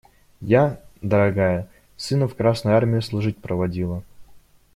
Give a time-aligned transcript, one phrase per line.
[0.53, 4.01] Я, дорогая, сына в Красную Армию служить проводила.